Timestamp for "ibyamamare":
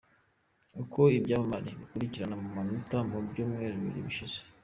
1.17-1.69